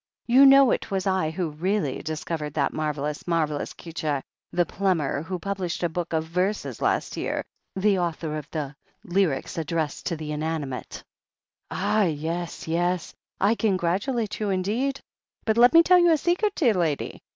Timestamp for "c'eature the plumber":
3.75-5.21